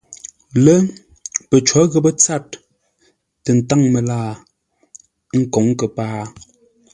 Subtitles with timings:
[0.63, 0.77] Lə́,
[1.49, 2.41] pəcó ghəpə́ tsâr
[3.43, 4.31] tə ntáŋ məlaa,
[5.33, 6.21] ə́ nkǒŋ kəpaa.